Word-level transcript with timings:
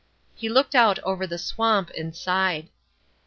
He 0.33 0.49
looked 0.49 0.73
out 0.73 0.97
over 1.03 1.27
the 1.27 1.37
swamp 1.37 1.91
and 1.95 2.15
sighed. 2.15 2.69